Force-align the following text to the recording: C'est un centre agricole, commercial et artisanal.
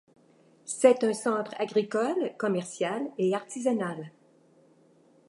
C'est 0.65 1.03
un 1.03 1.13
centre 1.13 1.53
agricole, 1.59 2.33
commercial 2.39 3.11
et 3.19 3.35
artisanal. 3.35 4.11